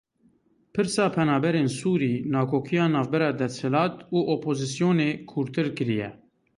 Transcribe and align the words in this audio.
Pirsa 0.73 1.05
penaberên 1.15 1.69
Sûrî 1.77 2.13
nakokiya 2.33 2.85
navbera 2.93 3.29
desthilat 3.39 3.95
û 4.15 4.17
opozisyonê 4.35 5.11
kûrtir 5.31 5.67
kiriye. 5.77 6.09